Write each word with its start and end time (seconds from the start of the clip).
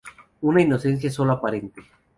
Una 0.41 0.63
inocencia 0.63 1.11
sólo 1.11 1.33
aparente. 1.33 1.83